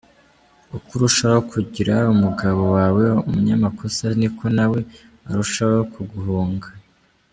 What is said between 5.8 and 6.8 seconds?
kuguhunga.